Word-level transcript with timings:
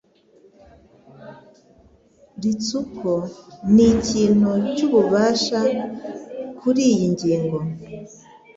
Ritsuko 2.41 3.11
nikintu 3.73 4.49
cyububasha 4.75 5.59
kuriyi 6.59 7.05
ngingo 7.13 7.57